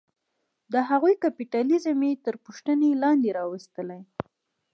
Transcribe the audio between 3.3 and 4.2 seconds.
راوستلې.